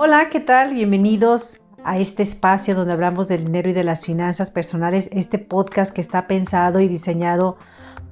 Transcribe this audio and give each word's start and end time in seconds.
Hola, 0.00 0.28
¿qué 0.30 0.38
tal? 0.38 0.74
Bienvenidos 0.74 1.60
a 1.82 1.98
este 1.98 2.22
espacio 2.22 2.76
donde 2.76 2.92
hablamos 2.92 3.26
del 3.26 3.46
dinero 3.46 3.70
y 3.70 3.72
de 3.72 3.82
las 3.82 4.06
finanzas 4.06 4.52
personales, 4.52 5.10
este 5.12 5.40
podcast 5.40 5.92
que 5.92 6.00
está 6.00 6.28
pensado 6.28 6.78
y 6.78 6.86
diseñado 6.86 7.56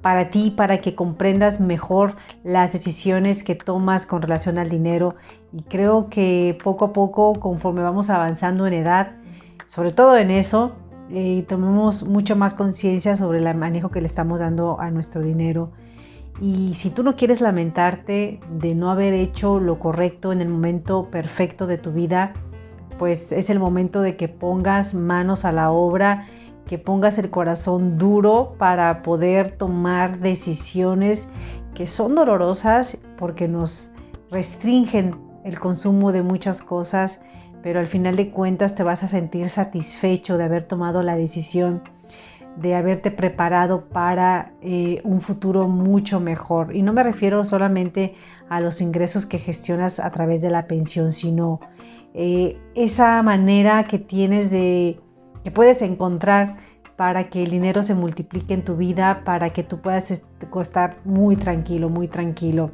para 0.03 0.29
ti, 0.31 0.51
para 0.51 0.81
que 0.81 0.97
comprendas 0.97 1.61
mejor 1.61 2.17
las 2.43 2.73
decisiones 2.73 3.45
que 3.45 3.55
tomas 3.55 4.05
con 4.05 4.21
relación 4.21 4.59
al 4.59 4.69
dinero. 4.69 5.15
Y 5.53 5.63
creo 5.63 6.09
que 6.11 6.59
poco 6.61 6.87
a 6.87 6.93
poco, 6.93 7.35
conforme 7.35 7.83
vamos 7.83 8.11
avanzando 8.11 8.67
en 8.67 8.73
edad, 8.73 9.13
sobre 9.67 9.93
todo 9.93 10.17
en 10.17 10.33
eso, 10.33 10.73
eh, 11.13 11.45
tomemos 11.47 12.03
mucho 12.03 12.35
más 12.35 12.55
conciencia 12.55 13.15
sobre 13.15 13.39
el 13.39 13.57
manejo 13.57 13.93
que 13.93 14.01
le 14.01 14.09
estamos 14.09 14.41
dando 14.41 14.81
a 14.81 14.91
nuestro 14.91 15.23
dinero. 15.23 15.71
Y 16.41 16.75
si 16.75 16.91
tú 16.91 17.03
no 17.03 17.17
quieres 17.17 17.41
lamentarte 17.41 18.41
de 18.51 18.75
no 18.75 18.91
haber 18.91 19.15
hecho 19.15 19.59
lo 19.59 19.79
correcto 19.79 20.33
en 20.33 20.41
el 20.41 20.49
momento 20.49 21.11
perfecto 21.11 21.67
de 21.67 21.79
tu 21.79 21.93
vida, 21.93 22.35
pues 22.99 23.33
es 23.33 23.51
el 23.51 23.59
momento 23.59 24.03
de 24.03 24.17
que 24.17 24.29
pongas 24.29 24.95
manos 24.95 25.45
a 25.45 25.53
la 25.53 25.71
obra, 25.71 26.27
que 26.67 26.79
pongas 26.79 27.19
el 27.19 27.31
corazón 27.31 27.97
duro 27.97 28.55
para 28.59 29.03
poder 29.03 29.51
tomar 29.51 30.19
decisiones 30.19 31.29
que 31.75 31.87
son 31.87 32.15
dolorosas 32.15 32.99
porque 33.17 33.49
nos 33.49 33.93
restringen 34.31 35.17
el 35.45 35.59
consumo 35.61 36.11
de 36.11 36.23
muchas 36.23 36.61
cosas, 36.61 37.21
pero 37.63 37.79
al 37.81 37.87
final 37.87 38.17
de 38.17 38.31
cuentas 38.31 38.75
te 38.75 38.83
vas 38.83 39.03
a 39.03 39.09
sentir 39.09 39.49
satisfecho 39.49 40.37
de 40.37 40.45
haber 40.45 40.67
tomado 40.67 41.03
la 41.03 41.17
decisión 41.17 41.83
de 42.57 42.75
haberte 42.75 43.11
preparado 43.11 43.89
para 43.89 44.53
eh, 44.63 45.01
un 45.05 45.21
futuro 45.21 45.69
mucho 45.69 46.21
mejor. 46.21 46.75
Y 46.75 46.83
no 46.83 46.93
me 46.93 47.03
refiero 47.03 47.45
solamente 47.45 48.15
a 48.49 48.61
los 48.61 48.81
ingresos 48.81 49.27
que 49.27 49.39
gestionas 49.39 50.01
a 50.01 50.11
través 50.11 50.41
de 50.41 50.51
la 50.51 50.67
pensión, 50.67 51.13
sino 51.13 51.61
eh, 52.15 52.59
esa 52.75 53.23
manera 53.23 53.85
que 53.85 53.99
tienes 53.99 54.51
de, 54.51 54.99
que 55.45 55.51
puedes 55.51 55.83
encontrar 55.83 56.57
para 56.97 57.29
que 57.29 57.43
el 57.43 57.51
dinero 57.51 57.83
se 57.83 57.95
multiplique 57.95 58.55
en 58.55 58.65
tu 58.65 58.77
vida, 58.77 59.23
para 59.25 59.51
que 59.51 59.63
tú 59.63 59.83
puedas 59.83 60.11
estar 60.11 60.97
muy 61.05 61.37
tranquilo, 61.37 61.91
muy 61.91 62.09
tranquilo. 62.09 62.71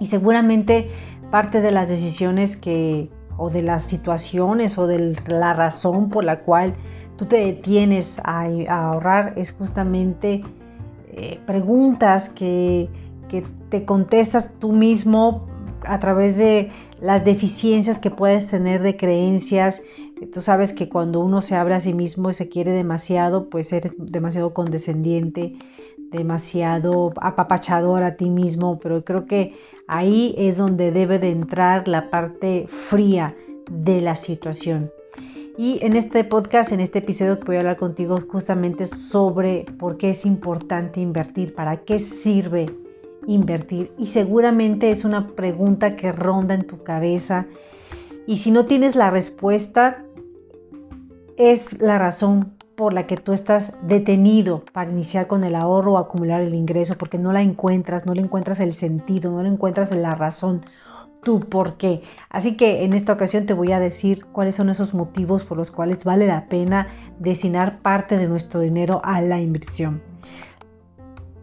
Y 0.00 0.06
seguramente 0.06 0.88
parte 1.30 1.60
de 1.60 1.72
las 1.72 1.90
decisiones 1.90 2.56
que, 2.56 3.10
o 3.38 3.48
de 3.48 3.62
las 3.62 3.84
situaciones 3.84 4.76
o 4.76 4.86
de 4.86 5.16
la 5.26 5.54
razón 5.54 6.10
por 6.10 6.24
la 6.24 6.40
cual 6.40 6.74
tú 7.16 7.24
te 7.24 7.36
detienes 7.36 8.20
a, 8.24 8.48
ahorrar 8.68 9.32
es 9.36 9.52
justamente 9.52 10.42
eh, 11.12 11.40
preguntas 11.46 12.28
que, 12.28 12.90
que 13.28 13.44
te 13.70 13.84
contestas 13.84 14.52
tú 14.58 14.72
mismo 14.72 15.46
a 15.86 15.98
través 15.98 16.36
de 16.36 16.70
las 17.00 17.24
deficiencias 17.24 17.98
que 17.98 18.10
puedes 18.10 18.48
tener 18.48 18.82
de 18.82 18.96
creencias. 18.96 19.82
Tú 20.32 20.42
sabes 20.42 20.72
que 20.72 20.88
cuando 20.88 21.20
uno 21.20 21.40
se 21.40 21.54
abre 21.54 21.74
a 21.74 21.80
sí 21.80 21.94
mismo 21.94 22.30
y 22.30 22.34
se 22.34 22.48
quiere 22.48 22.72
demasiado, 22.72 23.48
pues 23.48 23.72
eres 23.72 23.92
demasiado 23.98 24.52
condescendiente, 24.52 25.54
demasiado 26.10 27.12
apapachador 27.20 28.02
a 28.02 28.16
ti 28.16 28.30
mismo, 28.30 28.78
pero 28.80 29.04
creo 29.04 29.26
que 29.26 29.54
ahí 29.86 30.34
es 30.38 30.56
donde 30.56 30.90
debe 30.90 31.18
de 31.18 31.30
entrar 31.30 31.88
la 31.88 32.10
parte 32.10 32.66
fría 32.68 33.36
de 33.70 34.00
la 34.00 34.14
situación. 34.14 34.90
Y 35.56 35.84
en 35.84 35.96
este 35.96 36.22
podcast, 36.22 36.70
en 36.70 36.78
este 36.78 37.00
episodio, 37.00 37.38
voy 37.44 37.56
a 37.56 37.58
hablar 37.58 37.76
contigo 37.76 38.20
justamente 38.28 38.86
sobre 38.86 39.64
por 39.78 39.96
qué 39.96 40.10
es 40.10 40.24
importante 40.24 41.00
invertir, 41.00 41.54
para 41.54 41.78
qué 41.78 41.98
sirve 41.98 42.66
invertir. 43.26 43.92
Y 43.98 44.06
seguramente 44.06 44.90
es 44.90 45.04
una 45.04 45.26
pregunta 45.28 45.96
que 45.96 46.12
ronda 46.12 46.54
en 46.54 46.66
tu 46.66 46.84
cabeza. 46.84 47.46
Y 48.26 48.36
si 48.36 48.52
no 48.52 48.66
tienes 48.66 48.94
la 48.94 49.10
respuesta, 49.10 50.04
es 51.36 51.80
la 51.80 51.98
razón 51.98 52.54
por 52.78 52.92
la 52.92 53.08
que 53.08 53.16
tú 53.16 53.32
estás 53.32 53.76
detenido 53.82 54.62
para 54.72 54.88
iniciar 54.88 55.26
con 55.26 55.42
el 55.42 55.56
ahorro 55.56 55.94
o 55.94 55.98
acumular 55.98 56.42
el 56.42 56.54
ingreso, 56.54 56.94
porque 56.96 57.18
no 57.18 57.32
la 57.32 57.42
encuentras, 57.42 58.06
no 58.06 58.14
le 58.14 58.22
encuentras 58.22 58.60
el 58.60 58.72
sentido, 58.72 59.32
no 59.32 59.42
le 59.42 59.48
encuentras 59.48 59.90
la 59.90 60.14
razón 60.14 60.60
tu 61.24 61.40
por 61.40 61.76
qué. 61.76 62.02
Así 62.30 62.56
que 62.56 62.84
en 62.84 62.92
esta 62.92 63.12
ocasión 63.12 63.46
te 63.46 63.52
voy 63.52 63.72
a 63.72 63.80
decir 63.80 64.26
cuáles 64.26 64.54
son 64.54 64.68
esos 64.68 64.94
motivos 64.94 65.42
por 65.42 65.58
los 65.58 65.72
cuales 65.72 66.04
vale 66.04 66.28
la 66.28 66.46
pena 66.48 66.86
destinar 67.18 67.80
parte 67.80 68.16
de 68.16 68.28
nuestro 68.28 68.60
dinero 68.60 69.00
a 69.02 69.22
la 69.22 69.40
inversión. 69.40 70.00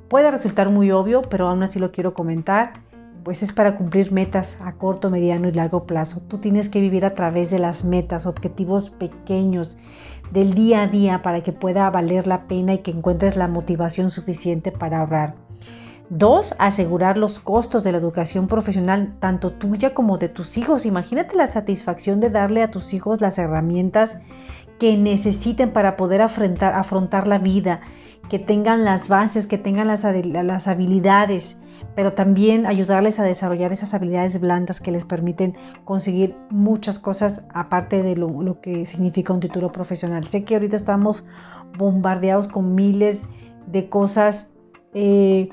Puede 0.07 0.31
resultar 0.31 0.69
muy 0.69 0.91
obvio, 0.91 1.21
pero 1.23 1.49
aún 1.49 1.63
así 1.63 1.79
lo 1.79 1.91
quiero 1.91 2.13
comentar, 2.13 2.85
pues 3.25 3.43
es 3.43 3.51
para 3.51 3.75
cumplir 3.75 4.13
metas 4.13 4.57
a 4.61 4.71
corto, 4.75 5.09
mediano 5.09 5.49
y 5.49 5.51
largo 5.51 5.85
plazo. 5.85 6.21
Tú 6.21 6.37
tienes 6.37 6.69
que 6.69 6.79
vivir 6.79 7.03
a 7.03 7.13
través 7.13 7.49
de 7.49 7.59
las 7.59 7.83
metas, 7.83 8.25
objetivos 8.25 8.89
pequeños 8.89 9.77
del 10.31 10.53
día 10.53 10.83
a 10.83 10.87
día 10.87 11.21
para 11.21 11.41
que 11.41 11.53
pueda 11.53 11.89
valer 11.89 12.27
la 12.27 12.47
pena 12.47 12.73
y 12.73 12.79
que 12.79 12.91
encuentres 12.91 13.37
la 13.37 13.47
motivación 13.47 14.09
suficiente 14.09 14.71
para 14.71 14.99
ahorrar. 14.99 15.35
Dos, 16.09 16.53
asegurar 16.59 17.17
los 17.17 17.39
costos 17.39 17.83
de 17.83 17.91
la 17.91 17.97
educación 17.97 18.47
profesional, 18.47 19.15
tanto 19.19 19.51
tuya 19.51 19.95
como 19.95 20.19
de 20.19 20.29
tus 20.29 20.57
hijos. 20.57 20.85
Imagínate 20.85 21.35
la 21.35 21.47
satisfacción 21.47 22.19
de 22.19 22.29
darle 22.29 22.61
a 22.61 22.69
tus 22.69 22.93
hijos 22.93 23.21
las 23.21 23.39
herramientas 23.39 24.19
que 24.79 24.97
necesiten 24.97 25.71
para 25.71 25.95
poder 25.95 26.21
afrontar, 26.21 27.27
la 27.27 27.37
vida, 27.37 27.81
que 28.29 28.39
tengan 28.39 28.83
las 28.85 29.07
bases, 29.07 29.47
que 29.47 29.57
tengan 29.57 29.87
las, 29.87 30.05
habilidades, 30.67 31.57
pero 31.95 32.13
también 32.13 32.65
ayudarles 32.65 33.19
a 33.19 33.23
desarrollar 33.23 33.71
esas 33.71 33.93
habilidades 33.93 34.39
blandas 34.39 34.81
que 34.81 34.91
les 34.91 35.05
permiten 35.05 35.55
conseguir 35.83 36.35
muchas 36.49 36.99
cosas 36.99 37.43
aparte 37.53 38.01
de 38.01 38.15
lo, 38.15 38.59
que 38.61 38.85
significa 38.85 39.33
un 39.33 39.39
título 39.39 39.71
profesional. 39.71 40.25
Sé 40.27 40.43
que 40.43 40.55
ahorita 40.55 40.75
estamos 40.75 41.25
bombardeados 41.77 42.47
con 42.47 42.75
miles 42.75 43.29
de 43.67 43.89
cosas. 43.89 44.49
Eh, 44.93 45.49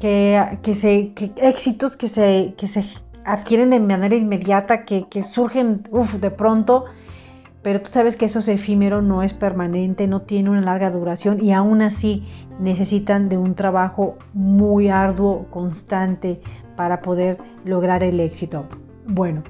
que, 0.00 0.58
que 0.62 0.74
se, 0.74 1.14
éxitos 1.36 1.96
que 1.96 2.08
se, 2.08 2.54
que 2.58 2.66
se 2.66 2.84
adquieren 3.24 3.70
de 3.70 3.80
manera 3.80 4.14
inmediata, 4.14 4.84
que, 4.84 5.08
que 5.08 5.22
surgen 5.22 5.82
de 6.20 6.30
pronto, 6.30 6.84
pero 7.66 7.82
tú 7.82 7.90
sabes 7.90 8.14
que 8.14 8.26
eso 8.26 8.38
es 8.38 8.46
efímero, 8.46 9.02
no 9.02 9.24
es 9.24 9.34
permanente, 9.34 10.06
no 10.06 10.22
tiene 10.22 10.50
una 10.50 10.60
larga 10.60 10.88
duración 10.88 11.42
y 11.42 11.50
aún 11.50 11.82
así 11.82 12.22
necesitan 12.60 13.28
de 13.28 13.38
un 13.38 13.56
trabajo 13.56 14.14
muy 14.34 14.88
arduo, 14.88 15.46
constante, 15.50 16.40
para 16.76 17.02
poder 17.02 17.38
lograr 17.64 18.04
el 18.04 18.20
éxito. 18.20 18.68
Bueno, 19.08 19.42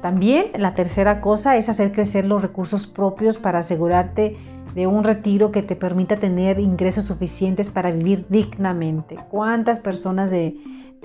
también 0.00 0.46
la 0.58 0.74
tercera 0.74 1.20
cosa 1.20 1.56
es 1.56 1.68
hacer 1.68 1.92
crecer 1.92 2.24
los 2.24 2.42
recursos 2.42 2.88
propios 2.88 3.38
para 3.38 3.60
asegurarte 3.60 4.36
de 4.74 4.88
un 4.88 5.04
retiro 5.04 5.52
que 5.52 5.62
te 5.62 5.76
permita 5.76 6.16
tener 6.16 6.58
ingresos 6.58 7.04
suficientes 7.04 7.70
para 7.70 7.92
vivir 7.92 8.26
dignamente. 8.28 9.18
¿Cuántas 9.30 9.78
personas 9.78 10.32
de, 10.32 10.56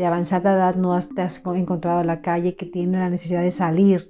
avanzada 0.03 0.55
edad 0.55 0.75
no 0.75 0.95
has, 0.95 1.11
has 1.19 1.39
encontrado 1.53 2.01
en 2.01 2.07
la 2.07 2.21
calle 2.21 2.55
que 2.55 2.65
tienen 2.65 2.99
la 2.99 3.11
necesidad 3.11 3.43
de 3.43 3.51
salir? 3.51 4.09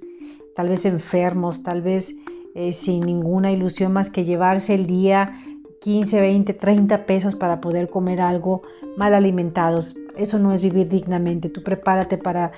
Tal 0.56 0.70
vez 0.70 0.86
enfermos, 0.86 1.62
tal 1.62 1.82
vez 1.82 2.16
eh, 2.54 2.72
sin 2.72 3.04
ninguna 3.04 3.52
ilusión 3.52 3.92
más 3.92 4.10
que 4.10 4.24
llevarse 4.24 4.74
el 4.74 4.86
día 4.86 5.32
15, 5.80 6.20
20, 6.20 6.54
30 6.54 7.06
pesos 7.06 7.34
para 7.34 7.60
poder 7.60 7.88
comer 7.88 8.20
algo 8.20 8.62
mal 8.96 9.14
alimentados. 9.14 9.96
Eso 10.16 10.38
no 10.38 10.52
es 10.52 10.60
vivir 10.60 10.88
dignamente. 10.88 11.48
Tú 11.48 11.62
prepárate 11.62 12.18
para 12.18 12.52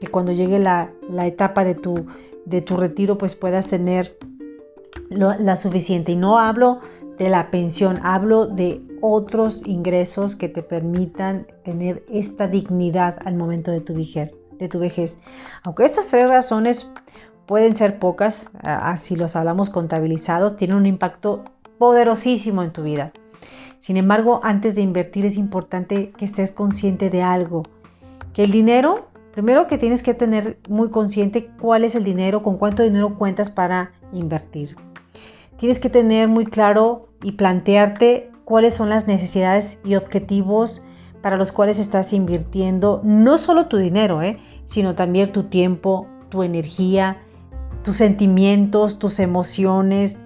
que 0.00 0.06
cuando 0.06 0.32
llegue 0.32 0.58
la, 0.58 0.90
la 1.08 1.26
etapa 1.26 1.64
de 1.64 1.74
tu, 1.74 2.06
de 2.46 2.62
tu 2.62 2.76
retiro 2.76 3.18
pues 3.18 3.34
puedas 3.34 3.68
tener 3.68 4.16
la 5.10 5.56
suficiente. 5.56 6.12
Y 6.12 6.16
no 6.16 6.38
hablo 6.38 6.80
de 7.18 7.28
la 7.28 7.50
pensión, 7.50 7.98
hablo 8.02 8.46
de 8.46 8.82
otros 9.00 9.62
ingresos 9.66 10.36
que 10.36 10.48
te 10.48 10.62
permitan 10.62 11.46
tener 11.64 12.04
esta 12.08 12.48
dignidad 12.48 13.16
al 13.24 13.36
momento 13.36 13.70
de 13.70 13.80
tu, 13.80 13.94
de 13.94 14.68
tu 14.68 14.78
vejez. 14.78 15.18
Aunque 15.64 15.84
estas 15.84 16.08
tres 16.08 16.28
razones 16.28 16.90
pueden 17.46 17.74
ser 17.74 17.98
pocas, 17.98 18.50
así 18.62 19.16
los 19.16 19.36
hablamos 19.36 19.70
contabilizados, 19.70 20.56
tienen 20.56 20.76
un 20.76 20.86
impacto 20.86 21.44
poderosísimo 21.78 22.62
en 22.62 22.72
tu 22.72 22.82
vida. 22.82 23.12
Sin 23.78 23.96
embargo, 23.96 24.40
antes 24.44 24.74
de 24.74 24.82
invertir 24.82 25.26
es 25.26 25.36
importante 25.36 26.12
que 26.12 26.24
estés 26.24 26.52
consciente 26.52 27.10
de 27.10 27.22
algo, 27.22 27.64
que 28.32 28.44
el 28.44 28.52
dinero, 28.52 29.08
primero 29.32 29.66
que 29.66 29.78
tienes 29.78 30.02
que 30.02 30.14
tener 30.14 30.58
muy 30.68 30.90
consciente 30.90 31.50
cuál 31.60 31.84
es 31.84 31.94
el 31.94 32.04
dinero, 32.04 32.42
con 32.42 32.58
cuánto 32.58 32.82
dinero 32.82 33.18
cuentas 33.18 33.50
para 33.50 33.92
invertir. 34.12 34.76
Tienes 35.56 35.80
que 35.80 35.90
tener 35.90 36.28
muy 36.28 36.46
claro 36.46 37.08
y 37.22 37.32
plantearte 37.32 38.30
cuáles 38.44 38.74
son 38.74 38.88
las 38.88 39.06
necesidades 39.06 39.78
y 39.84 39.96
objetivos 39.96 40.82
para 41.22 41.36
los 41.36 41.52
cuales 41.52 41.78
estás 41.78 42.12
invirtiendo 42.12 43.00
no 43.04 43.38
solo 43.38 43.66
tu 43.66 43.76
dinero, 43.76 44.22
¿eh? 44.22 44.38
sino 44.64 44.94
también 44.94 45.32
tu 45.32 45.44
tiempo, 45.44 46.06
tu 46.28 46.42
energía, 46.42 47.22
tus 47.82 47.96
sentimientos, 47.96 48.98
tus 48.98 49.18
emociones, 49.18 50.18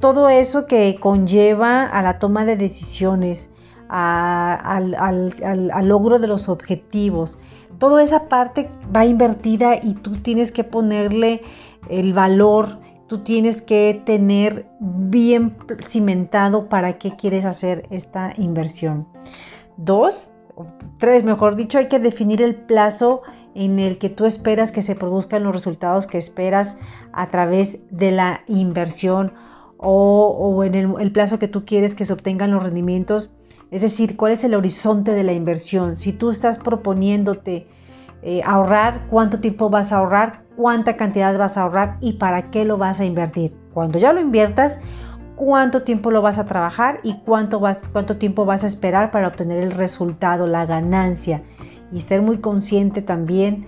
todo 0.00 0.28
eso 0.28 0.66
que 0.66 0.96
conlleva 1.00 1.84
a 1.84 2.02
la 2.02 2.18
toma 2.18 2.44
de 2.44 2.56
decisiones, 2.56 3.50
al, 3.88 4.96
logro 5.82 6.18
de 6.18 6.28
los 6.28 6.48
objetivos. 6.48 7.38
Toda 7.78 8.02
esa 8.02 8.28
parte 8.28 8.70
va 8.94 9.04
invertida 9.04 9.76
y 9.82 9.94
tú 9.94 10.16
tienes 10.16 10.52
que 10.52 10.64
ponerle 10.64 11.42
el 11.88 12.12
valor, 12.12 12.78
tú 13.06 13.18
tienes 13.18 13.62
que 13.62 14.02
tener 14.04 14.66
bien 14.80 15.56
cimentado 15.82 16.68
para 16.68 16.98
qué 16.98 17.16
quieres 17.16 17.44
hacer 17.44 17.86
esta 17.90 18.32
inversión. 18.36 19.06
Dos, 19.76 20.32
tres, 20.98 21.24
mejor 21.24 21.56
dicho, 21.56 21.78
hay 21.78 21.88
que 21.88 21.98
definir 21.98 22.42
el 22.42 22.54
plazo 22.54 23.22
en 23.54 23.78
el 23.78 23.98
que 23.98 24.08
tú 24.08 24.26
esperas 24.26 24.72
que 24.72 24.82
se 24.82 24.96
produzcan 24.96 25.44
los 25.44 25.54
resultados 25.54 26.06
que 26.06 26.18
esperas 26.18 26.76
a 27.12 27.28
través 27.28 27.78
de 27.90 28.10
la 28.10 28.40
inversión 28.48 29.32
o, 29.78 30.64
en 30.64 30.74
el, 30.74 31.12
plazo 31.12 31.38
que 31.38 31.48
tú 31.48 31.64
quieres 31.64 31.94
que 31.94 32.04
se 32.04 32.12
obtengan 32.12 32.50
los 32.50 32.62
rendimientos. 32.62 33.32
Es 33.70 33.82
decir, 33.82 34.16
cuál 34.16 34.32
es 34.32 34.44
el 34.44 34.54
horizonte 34.54 35.12
de 35.12 35.24
la 35.24 35.32
inversión. 35.32 35.96
Si 35.96 36.12
tú 36.12 36.30
estás 36.30 36.58
proponiéndote 36.58 37.66
eh, 38.22 38.40
ahorrar, 38.44 39.06
cuánto 39.10 39.40
tiempo 39.40 39.68
vas 39.68 39.92
a 39.92 39.98
ahorrar, 39.98 40.44
cuánta 40.56 40.96
cantidad 40.96 41.36
vas 41.36 41.58
a 41.58 41.62
ahorrar 41.62 41.98
y 42.00 42.14
para 42.14 42.50
qué 42.50 42.64
lo 42.64 42.78
vas 42.78 43.00
a 43.00 43.04
invertir. 43.04 43.54
Cuando 43.74 43.98
ya 43.98 44.12
lo 44.12 44.20
inviertas, 44.20 44.80
cuánto 45.36 45.82
tiempo 45.82 46.10
lo 46.10 46.22
vas 46.22 46.38
a 46.38 46.46
trabajar 46.46 47.00
y 47.02 47.14
cuánto, 47.24 47.60
vas, 47.60 47.82
cuánto 47.92 48.16
tiempo 48.16 48.44
vas 48.44 48.64
a 48.64 48.66
esperar 48.66 49.10
para 49.10 49.28
obtener 49.28 49.62
el 49.62 49.72
resultado, 49.72 50.46
la 50.46 50.66
ganancia 50.66 51.42
y 51.92 52.00
ser 52.00 52.22
muy 52.22 52.38
consciente 52.38 53.02
también 53.02 53.66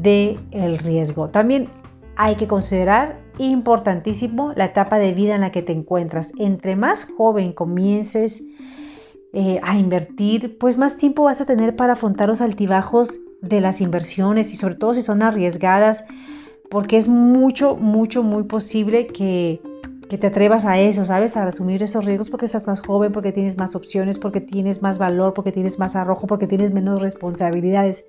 del 0.00 0.40
el 0.50 0.78
riesgo. 0.78 1.28
También 1.28 1.68
hay 2.16 2.36
que 2.36 2.46
considerar 2.46 3.18
importantísimo 3.38 4.52
la 4.54 4.66
etapa 4.66 4.98
de 4.98 5.12
vida 5.12 5.34
en 5.34 5.40
la 5.40 5.50
que 5.50 5.62
te 5.62 5.72
encuentras. 5.72 6.32
Entre 6.38 6.76
más 6.76 7.04
joven 7.16 7.52
comiences 7.52 8.42
eh, 9.32 9.60
a 9.62 9.78
invertir, 9.78 10.58
pues 10.58 10.76
más 10.76 10.96
tiempo 10.96 11.24
vas 11.24 11.40
a 11.40 11.46
tener 11.46 11.76
para 11.76 11.94
afrontar 11.94 12.28
los 12.28 12.40
altibajos 12.40 13.20
de 13.40 13.60
las 13.60 13.80
inversiones 13.80 14.52
y 14.52 14.56
sobre 14.56 14.74
todo 14.74 14.92
si 14.92 15.02
son 15.02 15.22
arriesgadas, 15.22 16.04
porque 16.68 16.96
es 16.96 17.08
mucho, 17.08 17.76
mucho, 17.76 18.22
muy 18.22 18.44
posible 18.44 19.06
que 19.06 19.60
que 20.10 20.18
te 20.18 20.26
atrevas 20.26 20.64
a 20.64 20.76
eso, 20.76 21.04
¿sabes? 21.04 21.36
A 21.36 21.46
asumir 21.46 21.84
esos 21.84 22.04
riesgos 22.04 22.30
porque 22.30 22.46
estás 22.46 22.66
más 22.66 22.80
joven, 22.80 23.12
porque 23.12 23.30
tienes 23.30 23.56
más 23.56 23.76
opciones, 23.76 24.18
porque 24.18 24.40
tienes 24.40 24.82
más 24.82 24.98
valor, 24.98 25.34
porque 25.34 25.52
tienes 25.52 25.78
más 25.78 25.94
arrojo, 25.94 26.26
porque 26.26 26.48
tienes 26.48 26.72
menos 26.72 27.00
responsabilidades. 27.00 28.04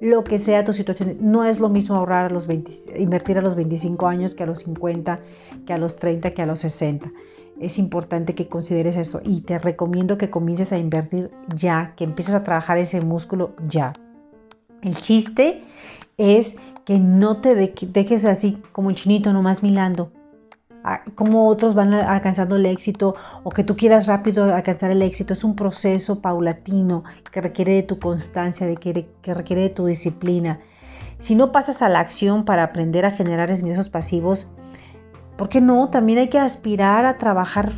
Lo 0.00 0.24
que 0.24 0.38
sea 0.38 0.64
tu 0.64 0.72
situación, 0.72 1.18
no 1.20 1.44
es 1.44 1.60
lo 1.60 1.68
mismo 1.68 1.94
ahorrar 1.94 2.24
a 2.24 2.30
los 2.30 2.46
20, 2.46 2.98
invertir 2.98 3.38
a 3.38 3.42
los 3.42 3.54
25 3.54 4.06
años 4.06 4.34
que 4.34 4.44
a 4.44 4.46
los 4.46 4.60
50, 4.60 5.20
que 5.66 5.74
a 5.74 5.78
los 5.78 5.96
30, 5.96 6.32
que 6.32 6.40
a 6.40 6.46
los 6.46 6.60
60. 6.60 7.12
Es 7.60 7.78
importante 7.78 8.34
que 8.34 8.48
consideres 8.48 8.96
eso 8.96 9.20
y 9.22 9.42
te 9.42 9.58
recomiendo 9.58 10.16
que 10.16 10.30
comiences 10.30 10.72
a 10.72 10.78
invertir 10.78 11.30
ya, 11.54 11.92
que 11.96 12.04
empieces 12.04 12.34
a 12.34 12.44
trabajar 12.44 12.78
ese 12.78 13.02
músculo 13.02 13.54
ya. 13.68 13.92
El 14.80 14.96
chiste 14.96 15.62
es 16.16 16.56
que 16.86 16.98
no 16.98 17.42
te 17.42 17.54
dejes 17.54 18.24
así 18.24 18.56
como 18.72 18.88
un 18.88 18.94
chinito 18.94 19.34
nomás 19.34 19.62
milando 19.62 20.10
cómo 21.14 21.46
otros 21.48 21.74
van 21.74 21.94
alcanzando 21.94 22.56
el 22.56 22.66
éxito 22.66 23.14
o 23.44 23.50
que 23.50 23.64
tú 23.64 23.76
quieras 23.76 24.06
rápido 24.06 24.52
alcanzar 24.54 24.90
el 24.90 25.02
éxito. 25.02 25.32
Es 25.32 25.44
un 25.44 25.56
proceso 25.56 26.20
paulatino 26.20 27.04
que 27.30 27.40
requiere 27.40 27.74
de 27.74 27.82
tu 27.82 27.98
constancia, 27.98 28.66
de 28.66 28.76
que, 28.76 29.06
requiere 29.34 29.62
de 29.62 29.70
tu 29.70 29.86
disciplina. 29.86 30.60
Si 31.18 31.34
no 31.34 31.52
pasas 31.52 31.82
a 31.82 31.88
la 31.88 32.00
acción 32.00 32.44
para 32.44 32.64
aprender 32.64 33.04
a 33.04 33.10
generar 33.10 33.50
ingresos 33.50 33.88
pasivos, 33.88 34.48
¿por 35.36 35.48
qué 35.48 35.60
no? 35.60 35.88
También 35.90 36.18
hay 36.18 36.28
que 36.28 36.38
aspirar 36.38 37.04
a 37.04 37.18
trabajar 37.18 37.72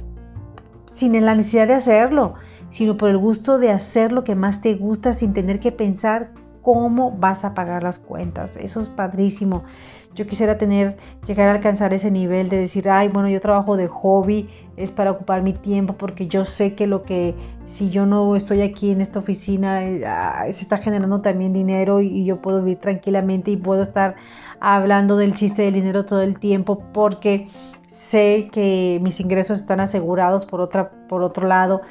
sin 0.90 1.24
la 1.24 1.34
necesidad 1.34 1.66
de 1.66 1.74
hacerlo, 1.74 2.34
sino 2.70 2.96
por 2.96 3.10
el 3.10 3.18
gusto 3.18 3.58
de 3.58 3.70
hacer 3.70 4.12
lo 4.12 4.24
que 4.24 4.34
más 4.34 4.62
te 4.62 4.74
gusta 4.74 5.12
sin 5.12 5.32
tener 5.34 5.60
que 5.60 5.72
pensar 5.72 6.32
cómo 6.62 7.10
vas 7.12 7.44
a 7.44 7.54
pagar 7.54 7.82
las 7.82 7.98
cuentas. 7.98 8.56
Eso 8.56 8.80
es 8.80 8.88
padrísimo. 8.88 9.64
Yo 10.14 10.26
quisiera 10.28 10.56
tener, 10.58 10.96
llegar 11.26 11.48
a 11.48 11.52
alcanzar 11.52 11.92
ese 11.92 12.10
nivel 12.10 12.48
de 12.48 12.58
decir, 12.58 12.88
ay, 12.88 13.08
bueno, 13.08 13.28
yo 13.28 13.40
trabajo 13.40 13.76
de 13.76 13.88
hobby, 13.88 14.48
es 14.76 14.92
para 14.92 15.10
ocupar 15.10 15.42
mi 15.42 15.52
tiempo, 15.52 15.94
porque 15.94 16.28
yo 16.28 16.44
sé 16.44 16.74
que 16.74 16.86
lo 16.86 17.02
que, 17.02 17.34
si 17.64 17.90
yo 17.90 18.06
no 18.06 18.36
estoy 18.36 18.62
aquí 18.62 18.90
en 18.90 19.00
esta 19.00 19.18
oficina, 19.18 19.84
eh, 19.84 20.04
ah, 20.06 20.44
se 20.50 20.62
está 20.62 20.76
generando 20.76 21.20
también 21.20 21.52
dinero 21.52 22.00
y, 22.00 22.24
yo 22.24 22.40
puedo 22.40 22.60
vivir 22.60 22.78
tranquilamente 22.78 23.50
y 23.50 23.56
puedo 23.56 23.82
estar 23.82 24.14
hablando 24.60 25.16
del 25.16 25.34
chiste 25.34 25.62
del 25.62 25.74
dinero 25.74 26.04
todo 26.04 26.22
el 26.22 26.38
tiempo 26.38 26.82
porque 26.92 27.46
sé 27.86 28.48
que 28.52 29.00
mis 29.02 29.20
ingresos 29.20 29.58
están 29.58 29.80
asegurados 29.80 30.46
por, 30.46 30.60
otra, 30.60 30.90
por 31.08 31.22
otro 31.22 31.48
lado. 31.48 31.82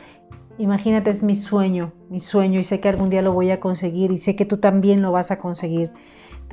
Imagínate, 0.58 1.10
es 1.10 1.24
mi 1.24 1.34
sueño, 1.34 1.92
mi 2.10 2.20
sueño 2.20 2.60
y 2.60 2.64
sé 2.64 2.80
que 2.80 2.88
algún 2.88 3.10
día 3.10 3.22
lo 3.22 3.34
voy 3.34 3.52
a 3.52 3.60
conseguir 3.60 4.12
y 4.12 4.18
sé 4.18 4.36
que 4.36 4.46
tú 4.46 4.58
también 4.58 5.02
lo 5.02 5.12
vas 5.12 5.32
a 5.32 5.40
conseguir 5.40 5.92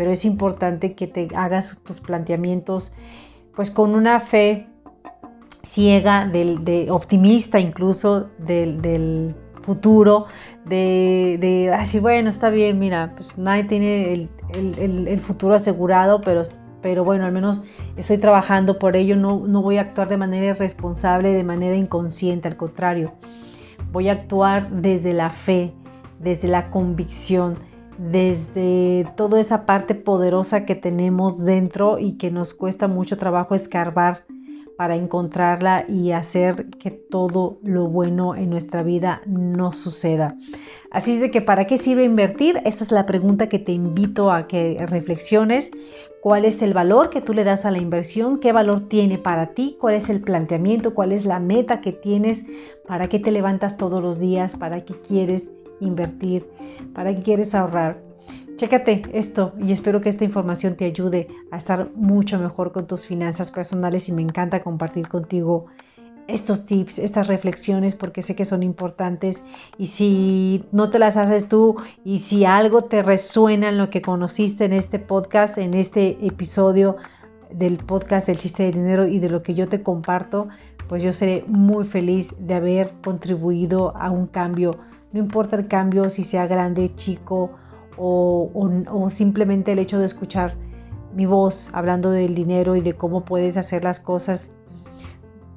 pero 0.01 0.13
es 0.13 0.25
importante 0.25 0.95
que 0.95 1.07
te 1.07 1.29
hagas 1.35 1.83
tus 1.85 2.01
planteamientos 2.01 2.91
pues 3.55 3.71
con 3.71 3.95
una 3.95 4.19
fe 4.19 4.67
ciega, 5.63 6.27
de 6.27 6.87
optimista 6.91 7.61
incluso 7.61 8.31
del, 8.39 9.35
futuro, 9.61 10.25
de, 10.65 11.37
de 11.39 11.71
así, 11.75 12.01
bueno, 12.01 12.31
está 12.31 12.49
bien, 12.49 12.79
mira, 12.79 13.13
pues 13.15 13.37
nadie 13.37 13.65
tiene 13.65 14.31
el, 14.55 15.21
futuro 15.21 15.53
asegurado, 15.53 16.23
pero, 16.23 16.45
pero 16.81 17.05
bueno, 17.05 17.27
al 17.27 17.33
menos 17.33 17.63
estoy 17.99 18.17
trabajando 18.17 18.79
por 18.79 18.97
ello, 18.97 19.17
no, 19.17 19.47
no 19.47 19.61
voy 19.61 19.77
a 19.77 19.83
actuar 19.83 20.09
de 20.09 20.17
manera 20.17 20.47
irresponsable, 20.47 21.35
de 21.35 21.45
manera 21.45 21.77
inconsciente, 21.77 22.49
al 22.49 22.57
contrario, 22.57 23.13
voy 23.93 24.09
a 24.09 24.13
actuar 24.13 24.71
desde 24.71 25.13
la 25.13 25.29
fe, 25.29 25.75
desde 26.19 26.49
la 26.49 26.71
convicción, 26.71 27.59
desde 28.01 29.07
toda 29.15 29.41
esa 29.41 29.67
parte 29.67 29.95
poderosa 29.95 30.65
que 30.65 30.75
tenemos 30.75 31.45
dentro 31.45 31.99
y 31.99 32.17
que 32.17 32.31
nos 32.31 32.55
cuesta 32.55 32.89
mucho 32.89 33.19
trabajo 33.19 33.55
escarbar 33.55 34.25
para 34.79 34.97
encontrarla 34.97 35.85
y 35.87 36.13
hacer 36.13 36.71
que 36.71 36.91
todo 36.91 37.59
lo 37.63 37.89
bueno 37.89 38.35
en 38.35 38.49
nuestra 38.49 38.83
vida 38.83 39.21
no 39.27 39.75
suceda. 39.75 40.35
Así 40.91 41.17
es 41.17 41.21
de 41.21 41.31
que, 41.31 41.43
¿para 41.43 41.67
qué 41.67 41.77
sirve 41.77 42.03
invertir? 42.05 42.59
Esta 42.65 42.85
es 42.85 42.91
la 42.91 43.05
pregunta 43.05 43.51
que 43.51 43.59
te 43.59 43.73
invito 43.73 44.33
a 44.33 44.47
que 44.47 44.79
reflexiones. 44.89 45.71
¿Cuál 46.23 46.47
es 46.47 46.63
el 46.63 46.73
valor 46.73 47.11
que 47.11 47.21
tú 47.21 47.35
le 47.35 47.45
das 47.45 47.67
a 47.67 47.71
la 47.71 47.79
inversión? 47.79 48.39
¿Qué 48.41 48.53
valor 48.53 48.89
tiene 48.89 49.19
para 49.19 49.49
ti? 49.49 49.77
¿Cuál 49.79 49.97
es 49.97 50.09
el 50.09 50.23
planteamiento? 50.23 50.95
¿Cuál 50.95 51.13
es 51.13 51.27
la 51.27 51.39
meta 51.39 51.83
que 51.83 51.93
tienes? 51.93 52.47
¿Para 52.89 53.11
qué 53.11 53.19
te 53.19 53.31
levantas 53.31 53.77
todos 53.77 54.01
los 54.01 54.19
días? 54.19 54.57
¿Para 54.57 54.87
qué 54.87 54.95
quieres 54.95 55.53
invertir, 55.81 56.49
para 56.95 57.15
qué 57.15 57.23
quieres 57.23 57.55
ahorrar. 57.55 58.03
Chécate 58.57 59.03
esto 59.15 59.55
y 59.59 59.73
espero 59.73 60.01
que 60.01 60.11
esta 60.11 60.25
información 60.25 60.77
te 60.77 60.85
ayude 60.85 61.29
a 61.51 61.57
estar 61.57 61.91
mucho 61.95 62.39
mejor 62.39 62.73
con 62.73 62.87
tus 62.87 63.07
finanzas 63.07 63.51
personales 63.51 64.09
y 64.09 64.13
me 64.13 64.23
encanta 64.23 64.63
compartir 64.63 65.09
contigo 65.09 65.67
estos 66.29 66.67
tips, 66.67 66.99
estas 66.99 67.29
reflexiones 67.29 67.95
porque 67.95 68.23
sé 68.23 68.37
que 68.37 68.45
son 68.45 68.63
importantes 68.63 69.45
y 69.79 69.87
si 69.87 70.65
no 70.73 70.91
te 70.91 70.99
las 70.99 71.17
haces 71.17 71.49
tú 71.49 71.77
y 72.05 72.19
si 72.19 72.45
algo 72.45 72.83
te 72.83 73.03
resuena 73.03 73.71
en 73.71 73.79
lo 73.79 73.91
que 73.91 74.03
conociste 74.03 74.65
en 74.65 74.73
este 74.73 74.99
podcast, 74.99 75.59
en 75.59 75.75
este 75.75 76.25
episodio 76.25 76.97
del 77.51 77.79
podcast 77.79 78.27
del 78.27 78.39
chiste 78.39 78.65
de 78.65 78.73
dinero 78.73 79.07
y 79.07 79.19
de 79.19 79.29
lo 79.29 79.43
que 79.43 79.55
yo 79.55 79.69
te 79.69 79.83
comparto, 79.83 80.49
pues 80.89 81.03
yo 81.03 81.13
seré 81.13 81.45
muy 81.47 81.85
feliz 81.85 82.35
de 82.39 82.55
haber 82.55 82.93
contribuido 83.03 83.97
a 83.97 84.11
un 84.11 84.27
cambio 84.27 84.73
no 85.13 85.21
importa 85.21 85.57
el 85.57 85.67
cambio, 85.67 86.09
si 86.09 86.23
sea 86.23 86.47
grande, 86.47 86.95
chico 86.95 87.51
o, 87.97 89.09
simplemente 89.11 89.73
el 89.73 89.79
hecho 89.79 89.99
de 89.99 90.07
escuchar 90.07 90.57
mi 91.15 91.27
voz 91.27 91.71
hablando 91.73 92.11
del 92.11 92.35
dinero 92.35 92.77
y 92.77 92.81
de 92.81 92.95
cómo 92.95 93.25
puedes 93.25 93.57
hacer 93.57 93.85
las 93.85 94.01
cosas 94.01 94.53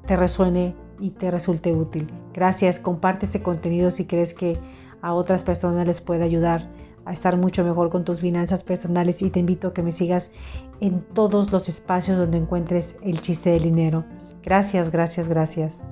te 0.04 0.16
resuene 0.16 0.76
y 0.98 1.10
te 1.10 1.30
resulte 1.30 1.72
útil. 1.72 2.12
Gracias, 2.34 2.78
comparte 2.78 3.24
este 3.26 3.42
contenido 3.42 3.90
si 3.90 4.04
crees 4.04 4.34
que 4.34 4.58
a 5.00 5.14
otras 5.14 5.42
personas 5.42 5.86
les 5.86 6.00
puede 6.00 6.24
ayudar 6.24 6.68
a 7.06 7.12
estar 7.12 7.36
mucho 7.36 7.64
mejor 7.64 7.90
con 7.90 8.04
tus 8.04 8.20
finanzas 8.20 8.64
personales 8.64 9.22
y 9.22 9.30
te 9.30 9.40
invito 9.40 9.68
a 9.68 9.74
que 9.74 9.82
me 9.82 9.92
sigas 9.92 10.32
en 10.80 11.00
todos 11.00 11.52
los 11.52 11.68
espacios 11.68 12.18
donde 12.18 12.38
encuentres 12.38 12.96
el 13.02 13.20
chiste 13.20 13.50
del 13.50 13.62
dinero. 13.62 14.04
Gracias, 14.42 14.90
gracias, 14.90 15.28
gracias. 15.28 15.84